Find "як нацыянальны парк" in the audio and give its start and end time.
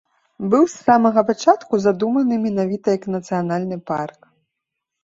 2.99-4.19